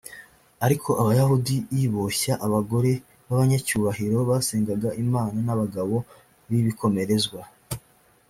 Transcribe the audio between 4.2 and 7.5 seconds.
basengaga imana n abagabo b ibikomerezwa